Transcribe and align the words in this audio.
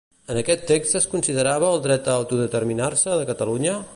En 0.35 0.37
aquest 0.39 0.63
text 0.71 0.97
es 0.99 1.05
considerava 1.11 1.69
el 1.75 1.85
dret 1.85 2.09
a 2.13 2.17
autodeterminar-se 2.23 3.21
de 3.23 3.31
Catalunya? 3.33 3.79